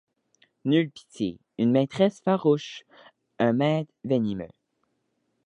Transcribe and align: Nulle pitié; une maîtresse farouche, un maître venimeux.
Nulle 0.65 0.89
pitié; 0.89 1.37
une 1.59 1.69
maîtresse 1.69 2.21
farouche, 2.21 2.85
un 3.37 3.53
maître 3.53 3.93
venimeux. 4.03 4.49